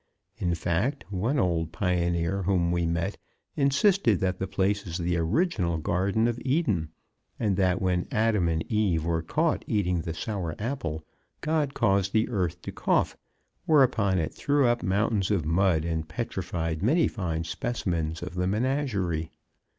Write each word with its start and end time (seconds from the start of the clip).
In 0.37 0.55
fact, 0.55 1.05
one 1.11 1.37
old 1.37 1.71
pioneer 1.71 2.41
whom 2.41 2.71
we 2.71 2.87
met 2.87 3.19
insisted 3.55 4.19
that 4.21 4.39
the 4.39 4.47
place 4.47 4.87
is 4.87 4.97
the 4.97 5.15
original 5.17 5.77
Garden 5.77 6.27
of 6.27 6.39
Eden, 6.43 6.89
and 7.39 7.55
that 7.57 7.79
when 7.83 8.07
Adam 8.09 8.47
and 8.47 8.63
Eve 8.63 9.05
were 9.05 9.21
caught 9.21 9.63
eating 9.67 10.01
the 10.01 10.15
sour 10.15 10.55
apple, 10.57 11.05
God 11.41 11.75
caused 11.75 12.13
the 12.13 12.29
earth 12.29 12.63
to 12.63 12.71
cough, 12.71 13.15
whereupon 13.67 14.17
it 14.17 14.33
threw 14.33 14.65
up 14.65 14.81
mountains 14.81 15.29
of 15.29 15.45
mud 15.45 15.85
and 15.85 16.09
petrified 16.09 16.81
many 16.81 17.07
fine 17.07 17.43
specimens 17.43 18.23
of 18.23 18.33
the 18.33 18.47
menagerie. 18.47 19.29